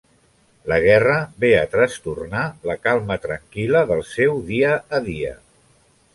[0.71, 5.37] La guerra ve a trastornar la calma tranquil·la del seu dia a dia.